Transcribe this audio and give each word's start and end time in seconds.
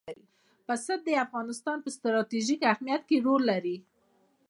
پسه 0.67 0.93
د 1.05 1.07
افغانستان 1.25 1.77
په 1.81 1.89
ستراتیژیک 1.97 2.61
اهمیت 2.71 3.01
کې 3.09 3.17
رول 3.25 3.41
لري. 3.51 3.77